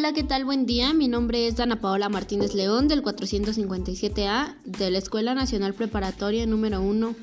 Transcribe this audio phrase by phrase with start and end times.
[0.00, 0.46] Hola, ¿qué tal?
[0.46, 0.94] Buen día.
[0.94, 6.80] Mi nombre es Dana Paola Martínez León del 457A de la Escuela Nacional Preparatoria número
[6.80, 7.14] 1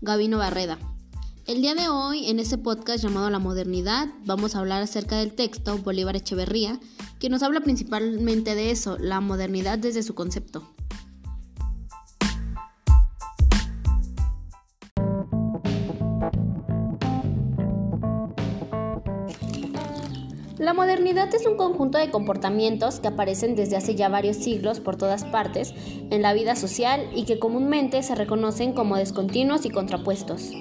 [0.00, 0.78] Gavino Barreda.
[1.48, 5.32] El día de hoy, en este podcast llamado La Modernidad, vamos a hablar acerca del
[5.32, 6.78] texto Bolívar Echeverría,
[7.18, 10.62] que nos habla principalmente de eso, la modernidad desde su concepto.
[21.12, 25.24] Modernidad es un conjunto de comportamientos que aparecen desde hace ya varios siglos por todas
[25.24, 25.74] partes
[26.10, 30.52] en la vida social y que comúnmente se reconocen como descontinuos y contrapuestos.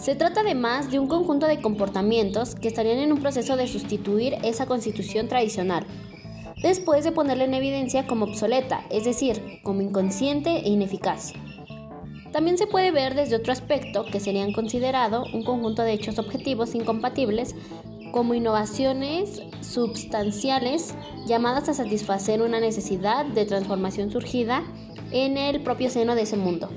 [0.00, 4.34] Se trata además de un conjunto de comportamientos que estarían en un proceso de sustituir
[4.42, 5.86] esa constitución tradicional,
[6.60, 11.32] después de ponerla en evidencia como obsoleta, es decir, como inconsciente e ineficaz.
[12.32, 16.74] También se puede ver desde otro aspecto que serían considerado un conjunto de hechos objetivos
[16.74, 17.54] incompatibles
[18.14, 20.94] como innovaciones substanciales
[21.26, 24.62] llamadas a satisfacer una necesidad de transformación surgida
[25.10, 26.70] en el propio seno de ese mundo.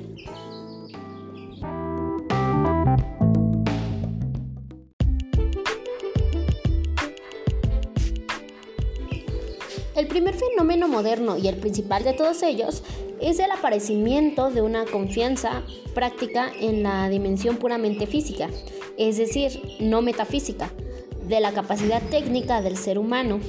[9.95, 12.81] El primer fenómeno moderno y el principal de todos ellos
[13.21, 15.61] es el aparecimiento de una confianza
[15.93, 18.49] práctica en la dimensión puramente física,
[18.97, 20.71] es decir, no metafísica,
[21.27, 23.39] de la capacidad técnica del ser humano.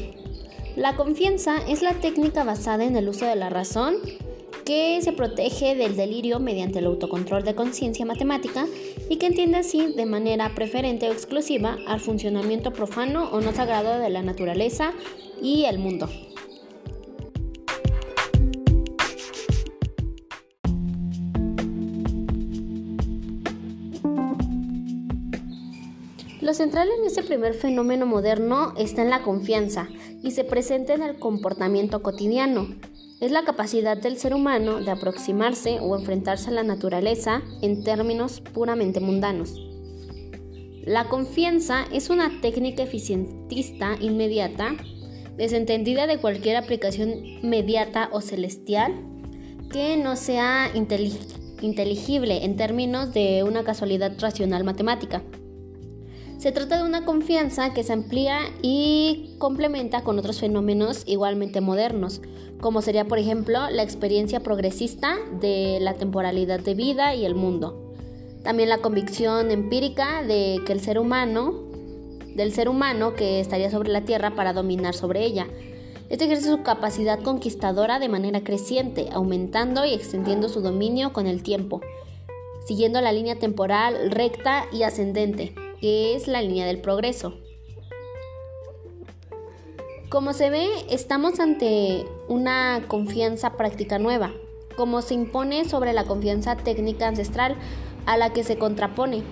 [0.77, 3.97] La confianza es la técnica basada en el uso de la razón
[4.65, 8.67] que se protege del delirio mediante el autocontrol de conciencia matemática
[9.09, 13.99] y que entiende así de manera preferente o exclusiva al funcionamiento profano o no sagrado
[13.99, 14.93] de la naturaleza
[15.41, 16.09] y el mundo.
[26.49, 29.87] Lo central en este primer fenómeno moderno está en la confianza
[30.23, 32.75] y se presenta en el comportamiento cotidiano.
[33.21, 38.41] Es la capacidad del ser humano de aproximarse o enfrentarse a la naturaleza en términos
[38.41, 39.61] puramente mundanos.
[40.87, 44.75] La confianza es una técnica eficientista inmediata,
[45.37, 48.95] desentendida de cualquier aplicación mediata o celestial
[49.71, 55.22] que no sea inteligible en términos de una casualidad racional matemática.
[56.38, 62.21] Se trata de una confianza que se amplía y complementa con otros fenómenos igualmente modernos,
[62.60, 67.93] como sería por ejemplo la experiencia progresista de la temporalidad de vida y el mundo.
[68.44, 71.54] También la convicción empírica de que el ser humano,
[72.37, 75.48] del ser humano que estaría sobre la Tierra para dominar sobre ella.
[76.09, 81.43] Este ejerce su capacidad conquistadora de manera creciente, aumentando y extendiendo su dominio con el
[81.43, 81.81] tiempo,
[82.65, 87.34] siguiendo la línea temporal recta y ascendente que es la línea del progreso.
[90.09, 94.33] Como se ve, estamos ante una confianza práctica nueva,
[94.75, 97.56] como se impone sobre la confianza técnica ancestral
[98.06, 99.22] a la que se contrapone.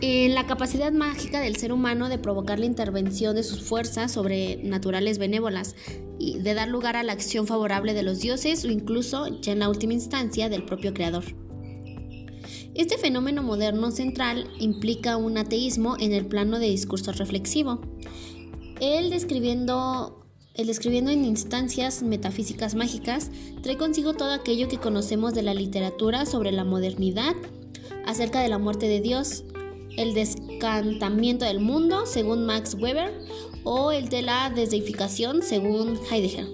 [0.00, 5.18] En la capacidad mágica del ser humano de provocar la intervención de sus fuerzas sobrenaturales
[5.18, 5.76] benévolas
[6.18, 9.60] y de dar lugar a la acción favorable de los dioses o incluso, ya en
[9.60, 11.24] la última instancia, del propio creador.
[12.76, 17.80] Este fenómeno moderno central implica un ateísmo en el plano de discurso reflexivo.
[18.82, 23.30] El describiendo, el describiendo en instancias metafísicas mágicas
[23.62, 27.34] trae consigo todo aquello que conocemos de la literatura sobre la modernidad,
[28.04, 29.44] acerca de la muerte de Dios,
[29.96, 33.10] el descantamiento del mundo, según Max Weber,
[33.64, 36.46] o el de la desdeificación, según Heidegger.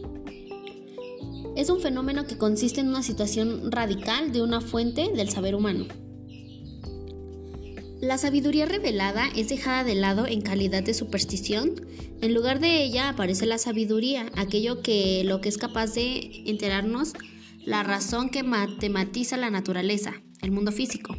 [1.56, 5.86] Es un fenómeno que consiste en una situación radical de una fuente del saber humano.
[8.02, 11.86] La sabiduría revelada es dejada de lado en calidad de superstición.
[12.20, 17.12] En lugar de ella aparece la sabiduría, aquello que lo que es capaz de enterarnos
[17.64, 21.16] la razón que matematiza la naturaleza, el mundo físico.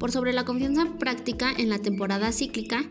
[0.00, 2.90] Por sobre la confianza práctica en la temporada cíclica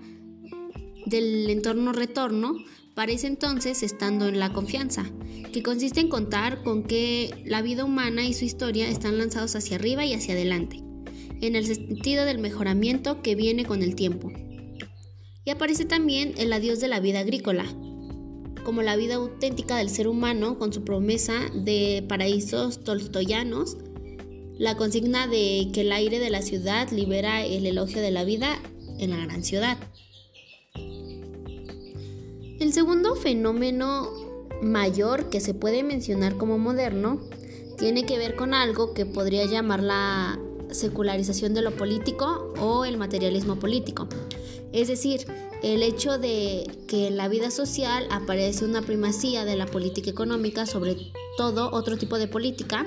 [1.06, 2.56] del entorno-retorno,
[2.96, 5.04] parece entonces estando en la confianza,
[5.52, 9.76] que consiste en contar con que la vida humana y su historia están lanzados hacia
[9.76, 10.89] arriba y hacia adelante
[11.42, 14.32] en el sentido del mejoramiento que viene con el tiempo.
[15.46, 17.66] Y aparece también el adiós de la vida agrícola,
[18.64, 23.78] como la vida auténtica del ser humano con su promesa de paraísos tolstoyanos,
[24.58, 28.60] la consigna de que el aire de la ciudad libera el elogio de la vida
[29.00, 29.78] en la gran ciudad.
[32.60, 34.10] El segundo fenómeno
[34.62, 37.22] mayor que se puede mencionar como moderno
[37.78, 40.38] tiene que ver con algo que podría llamar la
[40.72, 44.08] secularización de lo político o el materialismo político.
[44.72, 45.26] Es decir,
[45.64, 50.66] el hecho de que en la vida social aparece una primacía de la política económica
[50.66, 50.96] sobre
[51.38, 52.86] todo otro tipo de política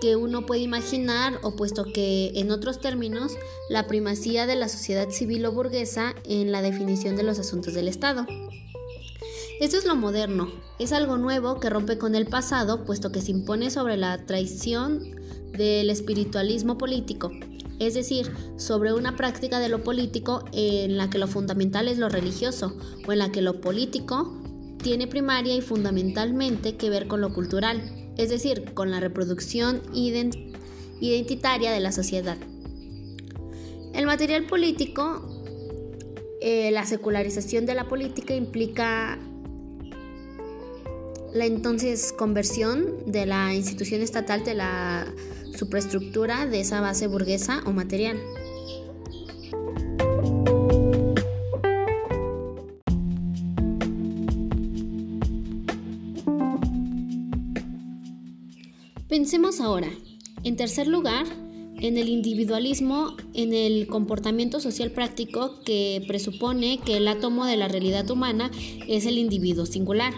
[0.00, 3.32] que uno puede imaginar, o puesto que en otros términos,
[3.70, 7.88] la primacía de la sociedad civil o burguesa en la definición de los asuntos del
[7.88, 8.26] Estado.
[9.60, 13.30] Esto es lo moderno, es algo nuevo que rompe con el pasado, puesto que se
[13.30, 15.23] impone sobre la traición
[15.56, 17.30] del espiritualismo político,
[17.78, 22.08] es decir, sobre una práctica de lo político en la que lo fundamental es lo
[22.08, 24.40] religioso o en la que lo político
[24.82, 27.82] tiene primaria y fundamentalmente que ver con lo cultural,
[28.16, 32.36] es decir, con la reproducción identitaria de la sociedad.
[33.94, 35.22] El material político,
[36.40, 39.18] eh, la secularización de la política implica
[41.34, 45.12] la entonces conversión de la institución estatal de la
[45.58, 48.18] superestructura de esa base burguesa o material.
[59.08, 59.90] Pensemos ahora,
[60.44, 61.26] en tercer lugar,
[61.80, 67.68] en el individualismo, en el comportamiento social práctico que presupone que el átomo de la
[67.68, 68.50] realidad humana
[68.88, 70.14] es el individuo singular.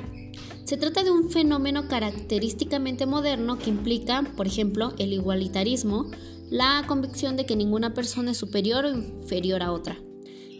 [0.67, 6.11] Se trata de un fenómeno característicamente moderno que implica, por ejemplo, el igualitarismo,
[6.51, 9.97] la convicción de que ninguna persona es superior o inferior a otra,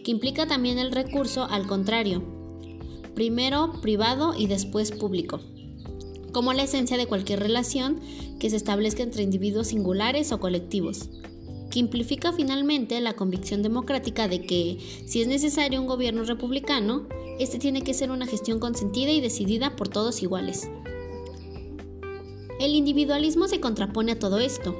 [0.05, 2.23] que implica también el recurso al contrario,
[3.15, 5.41] primero privado y después público,
[6.31, 7.99] como la esencia de cualquier relación
[8.39, 11.09] que se establezca entre individuos singulares o colectivos,
[11.69, 17.07] que implica finalmente la convicción democrática de que, si es necesario un gobierno republicano,
[17.39, 20.69] este tiene que ser una gestión consentida y decidida por todos iguales.
[22.59, 24.75] El individualismo se contrapone a todo esto.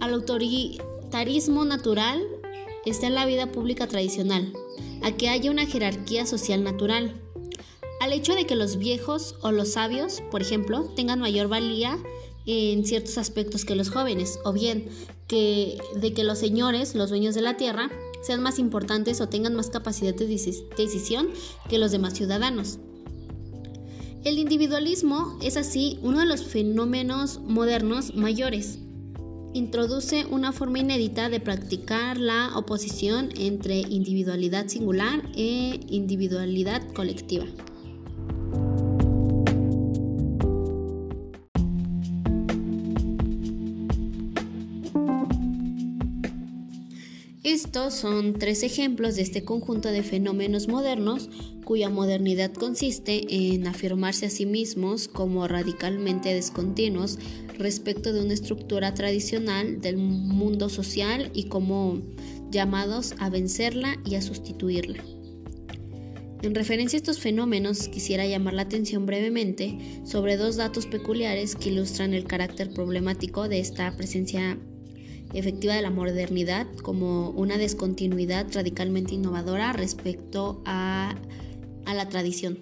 [0.00, 2.22] Al autoritarismo natural
[2.86, 4.52] está en la vida pública tradicional,
[5.02, 7.14] a que haya una jerarquía social natural,
[8.00, 11.98] al hecho de que los viejos o los sabios, por ejemplo, tengan mayor valía
[12.46, 14.88] en ciertos aspectos que los jóvenes, o bien
[15.28, 17.90] que de que los señores, los dueños de la tierra,
[18.22, 21.28] sean más importantes o tengan más capacidad de decisión
[21.68, 22.78] que los demás ciudadanos.
[24.24, 28.78] El individualismo es así uno de los fenómenos modernos mayores.
[29.52, 37.46] Introduce una forma inédita de practicar la oposición entre individualidad singular e individualidad colectiva.
[47.64, 51.30] Estos son tres ejemplos de este conjunto de fenómenos modernos
[51.64, 57.20] cuya modernidad consiste en afirmarse a sí mismos como radicalmente descontinuos
[57.58, 62.02] respecto de una estructura tradicional del mundo social y como
[62.50, 65.04] llamados a vencerla y a sustituirla.
[66.42, 71.70] En referencia a estos fenómenos, quisiera llamar la atención brevemente sobre dos datos peculiares que
[71.70, 74.58] ilustran el carácter problemático de esta presencia
[75.34, 81.14] efectiva de la modernidad como una descontinuidad radicalmente innovadora respecto a,
[81.86, 82.58] a la tradición.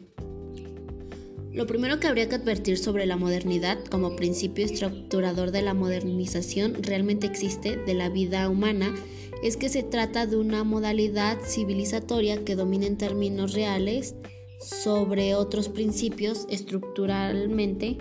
[1.52, 6.80] Lo primero que habría que advertir sobre la modernidad como principio estructurador de la modernización
[6.80, 8.94] realmente existe de la vida humana
[9.42, 14.14] es que se trata de una modalidad civilizatoria que domina en términos reales
[14.60, 17.98] sobre otros principios estructuralmente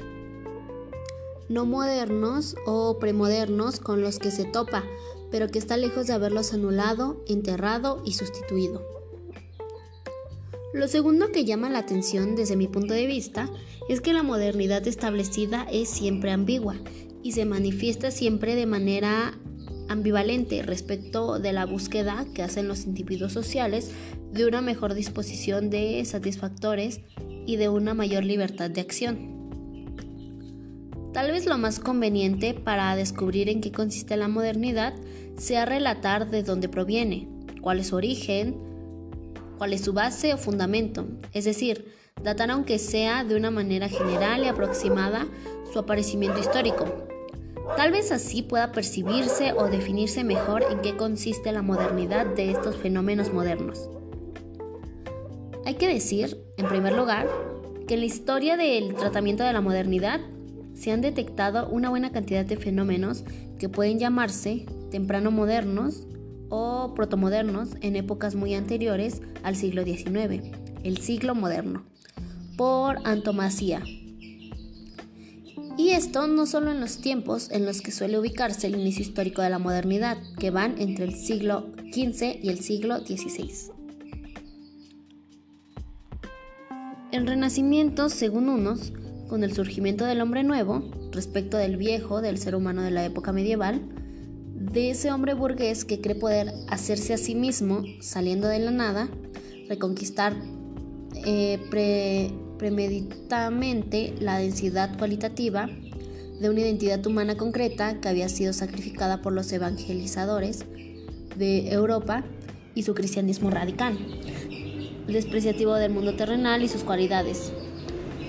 [1.49, 4.83] no modernos o premodernos con los que se topa,
[5.31, 8.85] pero que está lejos de haberlos anulado, enterrado y sustituido.
[10.73, 13.49] Lo segundo que llama la atención desde mi punto de vista
[13.89, 16.75] es que la modernidad establecida es siempre ambigua
[17.23, 19.37] y se manifiesta siempre de manera
[19.87, 23.91] ambivalente respecto de la búsqueda que hacen los individuos sociales
[24.31, 27.01] de una mejor disposición de satisfactores
[27.47, 29.38] y de una mayor libertad de acción.
[31.13, 34.93] Tal vez lo más conveniente para descubrir en qué consiste la modernidad
[35.37, 37.27] sea relatar de dónde proviene,
[37.61, 38.57] cuál es su origen,
[39.57, 44.43] cuál es su base o fundamento, es decir, datar aunque sea de una manera general
[44.43, 45.27] y aproximada
[45.73, 46.85] su aparecimiento histórico.
[47.75, 52.75] Tal vez así pueda percibirse o definirse mejor en qué consiste la modernidad de estos
[52.75, 53.89] fenómenos modernos.
[55.65, 57.27] Hay que decir, en primer lugar,
[57.87, 60.19] que la historia del tratamiento de la modernidad
[60.79, 63.23] se han detectado una buena cantidad de fenómenos
[63.59, 66.07] que pueden llamarse temprano modernos
[66.49, 70.43] o protomodernos en épocas muy anteriores al siglo XIX,
[70.83, 71.83] el siglo moderno,
[72.55, 73.83] por antomasía.
[75.77, 79.41] Y esto no solo en los tiempos en los que suele ubicarse el inicio histórico
[79.41, 83.71] de la modernidad, que van entre el siglo XV y el siglo XVI.
[87.11, 88.93] El renacimiento, según unos,
[89.29, 93.31] con el surgimiento del hombre nuevo, respecto del viejo, del ser humano de la época
[93.31, 93.81] medieval,
[94.55, 99.07] de ese hombre burgués que cree poder hacerse a sí mismo, saliendo de la nada,
[99.69, 100.35] reconquistar
[101.25, 101.59] eh,
[102.57, 105.69] premeditadamente la densidad cualitativa
[106.39, 110.65] de una identidad humana concreta que había sido sacrificada por los evangelizadores
[111.37, 112.23] de Europa
[112.75, 113.97] y su cristianismo radical,
[115.07, 117.51] despreciativo del mundo terrenal y sus cualidades.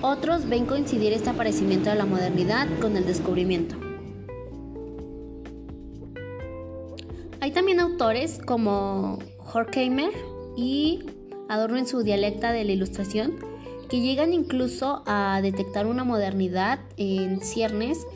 [0.03, 3.75] Otros ven coincidir este aparecimiento de la modernidad con el descubrimiento.
[7.39, 9.19] Hay también autores como
[9.53, 10.11] Horkheimer
[10.57, 11.05] y
[11.49, 13.35] Adorno en su dialecta de la ilustración
[13.89, 18.07] que llegan incluso a detectar una modernidad en ciernes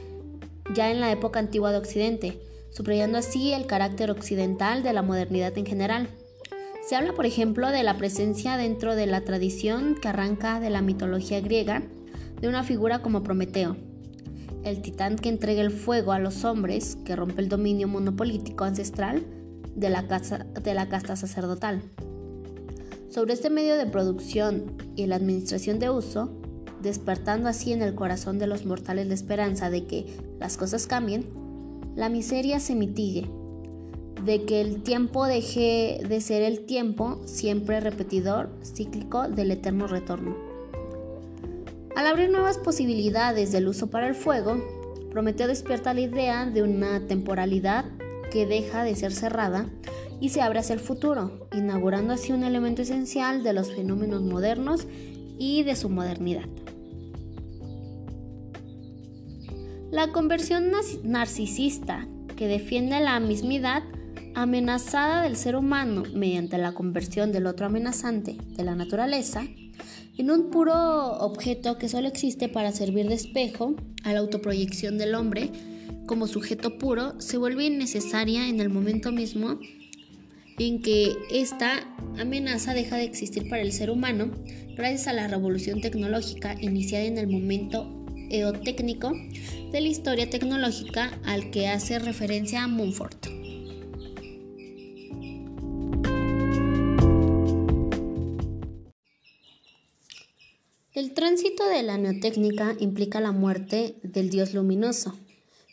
[0.73, 2.39] ya en la época antigua de Occidente,
[2.71, 6.07] subrayando así el carácter occidental de la modernidad en general.
[6.85, 10.83] Se habla, por ejemplo, de la presencia dentro de la tradición que arranca de la
[10.83, 11.81] mitología griega
[12.39, 13.75] de una figura como Prometeo,
[14.63, 19.25] el titán que entrega el fuego a los hombres, que rompe el dominio monopolítico ancestral
[19.75, 21.81] de la, de la casta sacerdotal.
[23.09, 26.39] Sobre este medio de producción y la administración de uso,
[26.83, 30.05] despertando así en el corazón de los mortales la esperanza de que
[30.39, 31.25] las cosas cambien,
[31.95, 33.27] la miseria se mitigue,
[34.25, 40.35] de que el tiempo deje de ser el tiempo siempre repetidor, cíclico del eterno retorno.
[41.95, 44.57] Al abrir nuevas posibilidades del uso para el fuego,
[45.11, 47.85] Prometeo despierta la idea de una temporalidad
[48.31, 49.69] que deja de ser cerrada
[50.19, 54.87] y se abre hacia el futuro, inaugurando así un elemento esencial de los fenómenos modernos
[55.37, 56.49] y de su modernidad.
[59.91, 60.71] La conversión
[61.03, 63.83] narcisista que defiende la mismidad
[64.35, 69.47] amenazada del ser humano mediante la conversión del otro amenazante de la naturaleza
[70.17, 70.73] en un puro
[71.19, 75.51] objeto que solo existe para servir de espejo a la autoproyección del hombre
[76.05, 79.59] como sujeto puro se vuelve innecesaria en el momento mismo
[80.59, 81.87] en que esta
[82.19, 84.31] amenaza deja de existir para el ser humano
[84.75, 89.13] gracias a la revolución tecnológica iniciada en el momento eotécnico
[89.71, 93.44] de la historia tecnológica al que hace referencia Mumford.
[100.95, 105.13] El tránsito de la neotécnica implica la muerte del dios luminoso,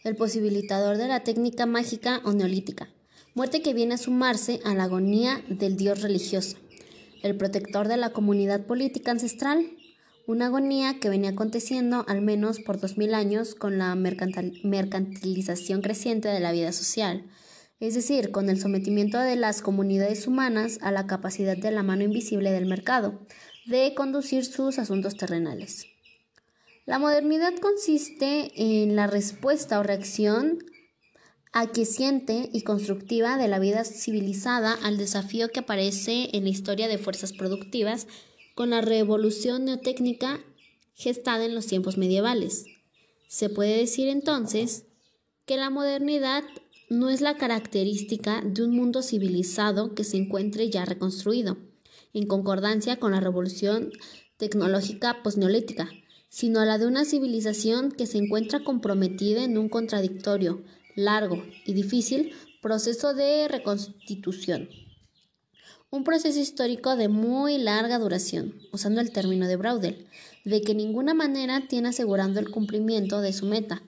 [0.03, 2.89] el posibilitador de la técnica mágica o neolítica
[3.35, 6.57] muerte que viene a sumarse a la agonía del dios religioso,
[7.23, 9.65] el protector de la comunidad política ancestral,
[10.27, 16.29] una agonía que venía aconteciendo al menos por dos mil años con la mercantilización creciente
[16.29, 17.25] de la vida social,
[17.81, 22.05] es decir, con el sometimiento de las comunidades humanas a la capacidad de la mano
[22.05, 23.21] invisible del mercado
[23.67, 25.87] de conducir sus asuntos terrenales.
[26.85, 30.59] La modernidad consiste en la respuesta o reacción
[31.53, 36.99] aquiesciente y constructiva de la vida civilizada al desafío que aparece en la historia de
[36.99, 38.09] fuerzas productivas
[38.55, 40.41] con la revolución neotécnica
[40.95, 42.67] gestada en los tiempos medievales.
[43.29, 44.87] Se puede decir entonces
[45.47, 46.43] que la modernidad
[46.89, 51.57] no es la característica de un mundo civilizado que se encuentre ya reconstruido,
[52.13, 53.91] en concordancia con la revolución
[54.37, 55.89] tecnológica posneolítica,
[56.29, 60.63] sino la de una civilización que se encuentra comprometida en un contradictorio,
[60.97, 64.69] largo y difícil proceso de reconstitución.
[65.91, 70.07] Un proceso histórico de muy larga duración, usando el término de Braudel,
[70.45, 73.83] de que ninguna manera tiene asegurando el cumplimiento de su meta.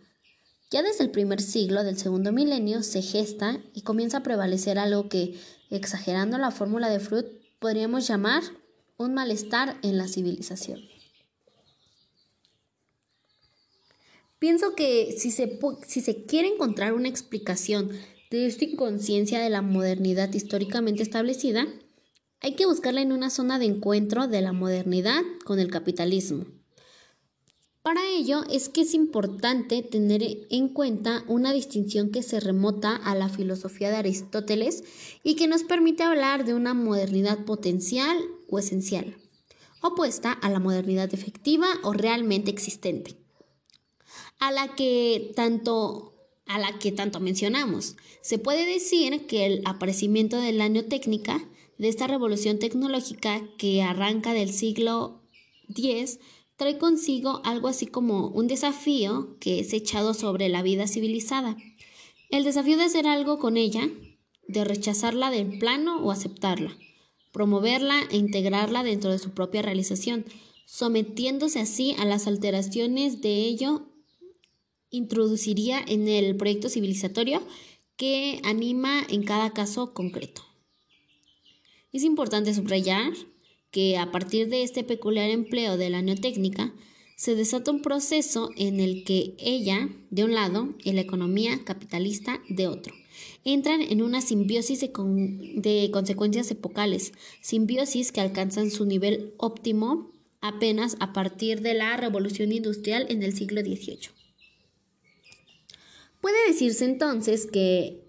[0.70, 5.08] Ya desde el primer siglo del segundo milenio se gesta y comienza a prevalecer algo
[5.08, 5.38] que,
[5.70, 7.24] exagerando la fórmula de Freud,
[7.64, 8.42] podríamos llamar
[8.98, 10.80] un malestar en la civilización.
[14.38, 17.88] Pienso que si se, si se quiere encontrar una explicación
[18.30, 21.66] de esta inconsciencia de la modernidad históricamente establecida,
[22.40, 26.44] hay que buscarla en una zona de encuentro de la modernidad con el capitalismo.
[27.84, 33.14] Para ello es que es importante tener en cuenta una distinción que se remota a
[33.14, 34.84] la filosofía de Aristóteles
[35.22, 38.16] y que nos permite hablar de una modernidad potencial
[38.48, 39.18] o esencial,
[39.82, 43.16] opuesta a la modernidad efectiva o realmente existente
[44.38, 46.14] a la que tanto
[46.46, 47.96] a la que tanto mencionamos.
[48.22, 54.32] Se puede decir que el aparecimiento de la neotécnica, de esta revolución tecnológica que arranca
[54.32, 55.20] del siglo
[55.68, 56.18] X
[56.56, 61.56] trae consigo algo así como un desafío que es echado sobre la vida civilizada.
[62.30, 63.88] El desafío de hacer algo con ella,
[64.46, 66.76] de rechazarla del plano o aceptarla,
[67.32, 70.24] promoverla e integrarla dentro de su propia realización,
[70.66, 73.88] sometiéndose así a las alteraciones de ello,
[74.90, 77.42] introduciría en el proyecto civilizatorio
[77.96, 80.42] que anima en cada caso concreto.
[81.92, 83.12] Es importante subrayar
[83.74, 86.72] que a partir de este peculiar empleo de la neotécnica,
[87.16, 92.40] se desata un proceso en el que ella, de un lado, y la economía capitalista,
[92.48, 92.94] de otro,
[93.44, 101.12] entran en una simbiosis de, consecuencias epocales, simbiosis que alcanzan su nivel óptimo apenas a
[101.12, 104.10] partir de la revolución industrial en el siglo XVIII.
[106.20, 108.04] Puede decirse entonces que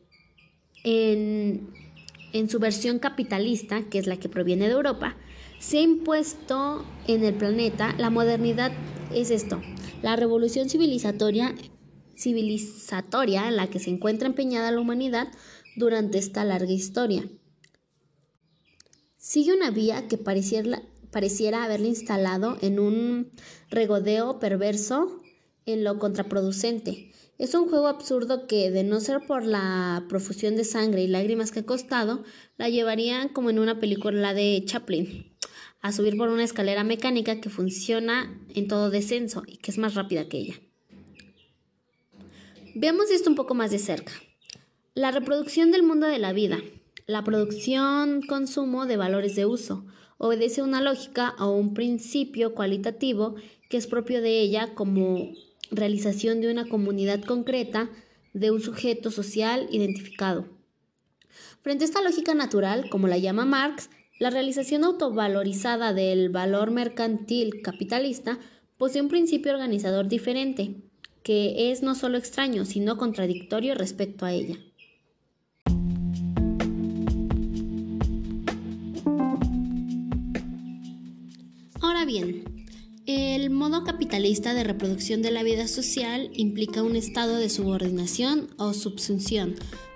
[0.84, 5.18] en su versión capitalista, que es la que proviene de Europa,
[5.60, 8.72] se ha impuesto en el planeta la modernidad
[9.14, 9.62] es esto,
[10.02, 11.56] la revolución civilizatoria,
[12.18, 15.30] civilizatoria en la que se encuentra empeñada la humanidad
[15.76, 17.28] durante esta larga historia.
[19.18, 20.82] Sigue una vía que pareciera,
[21.12, 23.32] pareciera instalado en un
[23.70, 25.22] regodeo perverso
[25.66, 27.12] en lo contraproducente.
[27.38, 31.52] Es un juego absurdo que, de no ser por la profusión de sangre y lágrimas
[31.52, 32.24] que ha costado,
[32.58, 35.35] la llevaría como en una película de Chaplin
[35.86, 39.94] a subir por una escalera mecánica que funciona en todo descenso y que es más
[39.94, 40.56] rápida que ella.
[42.74, 44.12] Veamos esto un poco más de cerca.
[44.96, 46.58] La reproducción del mundo de la vida,
[47.06, 49.86] la producción-consumo de valores de uso,
[50.18, 53.36] obedece una lógica o un principio cualitativo
[53.70, 55.34] que es propio de ella como
[55.70, 57.92] realización de una comunidad concreta
[58.34, 60.48] de un sujeto social identificado.
[61.62, 67.62] Frente a esta lógica natural, como la llama Marx, la realización autovalorizada del valor mercantil
[67.62, 68.40] capitalista
[68.78, 70.76] posee un principio organizador diferente,
[71.24, 74.58] que es no solo extraño, sino contradictorio respecto a ella.
[81.82, 82.55] Ahora bien,
[83.08, 88.74] el modo capitalista de reproducción de la vida social implica un estado de subordinación o
[88.74, 89.54] subsunción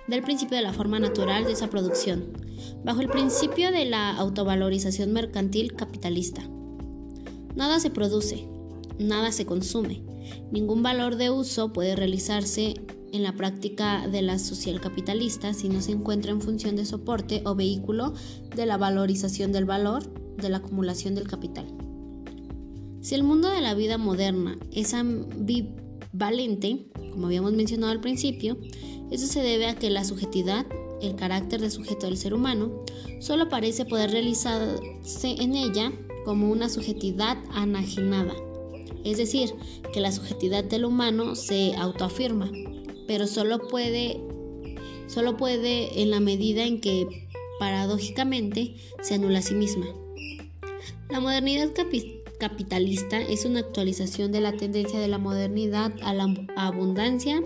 [0.07, 2.31] del principio de la forma natural de esa producción,
[2.83, 6.43] bajo el principio de la autovalorización mercantil capitalista.
[7.55, 8.47] Nada se produce,
[8.99, 10.03] nada se consume,
[10.51, 12.75] ningún valor de uso puede realizarse
[13.11, 17.41] en la práctica de la social capitalista si no se encuentra en función de soporte
[17.43, 18.13] o vehículo
[18.55, 20.03] de la valorización del valor
[20.37, 21.78] de la acumulación del capital.
[23.01, 28.57] Si el mundo de la vida moderna es ambivalente, como habíamos mencionado al principio,
[29.09, 30.65] eso se debe a que la subjetividad,
[31.01, 32.83] el carácter de sujeto del ser humano,
[33.19, 34.81] solo parece poder realizarse
[35.23, 35.93] en ella
[36.25, 38.33] como una subjetividad anajenada.
[39.05, 39.53] Es decir,
[39.93, 42.51] que la subjetividad del humano se autoafirma,
[43.07, 44.19] pero solo puede,
[45.07, 49.85] solo puede en la medida en que paradójicamente se anula a sí misma.
[51.09, 51.71] La modernidad
[52.39, 57.41] capitalista es una actualización de la tendencia de la modernidad a la abundancia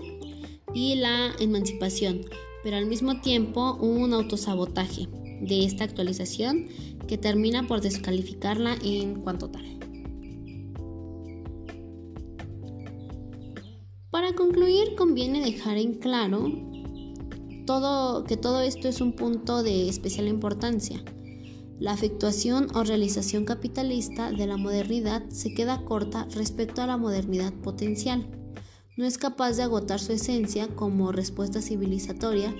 [0.72, 2.22] y la emancipación,
[2.62, 5.08] pero al mismo tiempo un autosabotaje
[5.40, 6.68] de esta actualización
[7.06, 9.64] que termina por descalificarla en cuanto tal.
[14.10, 16.50] Para concluir, conviene dejar en claro
[17.66, 21.02] todo, que todo esto es un punto de especial importancia.
[21.78, 27.52] La afectuación o realización capitalista de la modernidad se queda corta respecto a la modernidad
[27.52, 28.26] potencial
[28.96, 32.54] no es capaz de agotar su esencia como respuesta civilizatoria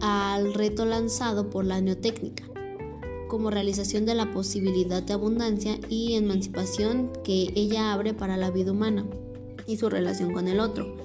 [0.00, 2.44] al reto lanzado por la neotécnica,
[3.28, 8.72] como realización de la posibilidad de abundancia y emancipación que ella abre para la vida
[8.72, 9.06] humana
[9.66, 10.96] y su relación con el otro.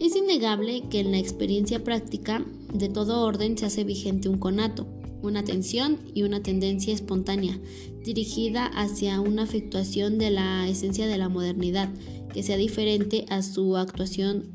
[0.00, 4.86] Es innegable que en la experiencia práctica de todo orden se hace vigente un conato,
[5.22, 7.58] una tensión y una tendencia espontánea,
[8.04, 11.88] dirigida hacia una afectuación de la esencia de la modernidad,
[12.32, 14.50] que sea diferente a su actuación,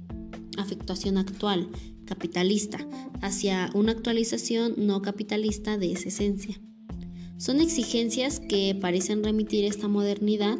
[0.57, 1.69] afectuación actual,
[2.05, 2.87] capitalista,
[3.21, 6.59] hacia una actualización no capitalista de esa esencia.
[7.37, 10.59] Son exigencias que parecen remitir esta modernidad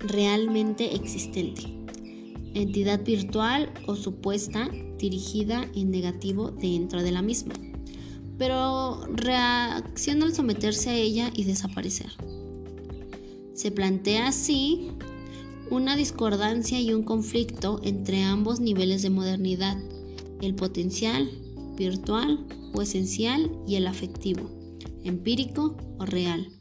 [0.00, 1.62] realmente existente,
[2.54, 7.54] entidad virtual o supuesta dirigida en negativo dentro de la misma,
[8.36, 12.10] pero reacciona al someterse a ella y desaparecer.
[13.54, 14.90] Se plantea así
[15.70, 19.76] una discordancia y un conflicto entre ambos niveles de modernidad,
[20.40, 21.28] el potencial,
[21.76, 24.50] virtual o esencial y el afectivo,
[25.04, 26.52] empírico o real.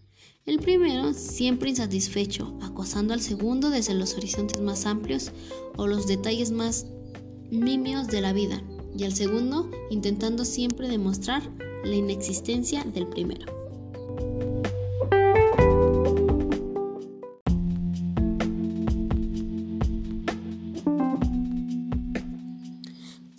[0.46, 5.32] El primero, siempre insatisfecho, acosando al segundo desde los horizontes más amplios
[5.76, 6.88] o los detalles más
[7.52, 8.62] nimios de la vida,
[8.98, 11.44] y al segundo, intentando siempre demostrar
[11.84, 13.46] la inexistencia del primero.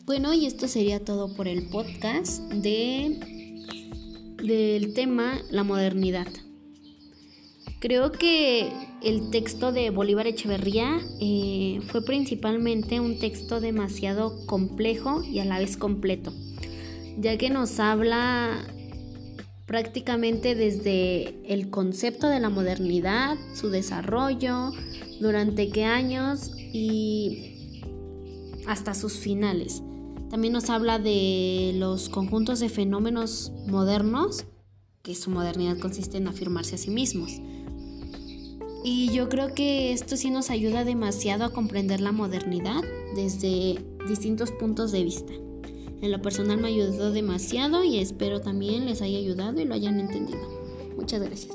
[0.06, 3.20] Bueno, y esto sería todo por el podcast de,
[4.42, 6.26] del tema la modernidad.
[7.78, 15.38] Creo que el texto de Bolívar Echeverría eh, fue principalmente un texto demasiado complejo y
[15.38, 16.32] a la vez completo,
[17.18, 18.66] ya que nos habla
[19.66, 24.72] prácticamente desde el concepto de la modernidad, su desarrollo,
[25.20, 27.54] durante qué años y
[28.66, 29.82] hasta sus finales.
[30.30, 34.46] También nos habla de los conjuntos de fenómenos modernos,
[35.02, 37.40] que su modernidad consiste en afirmarse a sí mismos.
[38.90, 42.82] Y yo creo que esto sí nos ayuda demasiado a comprender la modernidad
[43.14, 45.30] desde distintos puntos de vista.
[46.00, 50.00] En lo personal me ayudó demasiado y espero también les haya ayudado y lo hayan
[50.00, 50.40] entendido.
[50.96, 51.54] Muchas gracias.